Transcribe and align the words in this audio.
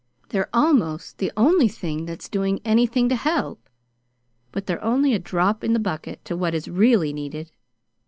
They're 0.29 0.49
almost 0.51 1.19
the 1.19 1.31
only 1.37 1.67
thing 1.67 2.05
that's 2.07 2.27
doing 2.27 2.59
anything 2.65 3.07
to 3.09 3.15
help; 3.15 3.69
but 4.51 4.65
they're 4.65 4.83
only 4.83 5.13
a 5.13 5.19
drop 5.19 5.63
in 5.63 5.73
the 5.73 5.79
bucket 5.79 6.25
to 6.25 6.35
what 6.35 6.55
is 6.55 6.67
really 6.67 7.13
needed. 7.13 7.51